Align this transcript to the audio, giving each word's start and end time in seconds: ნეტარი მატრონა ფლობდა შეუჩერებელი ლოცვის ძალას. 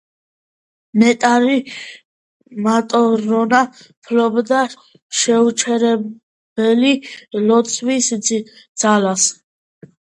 ნეტარი 1.01 1.57
მატრონა 2.69 3.61
ფლობდა 4.07 4.65
შეუჩერებელი 5.21 6.99
ლოცვის 7.49 8.13
ძალას. 8.37 9.35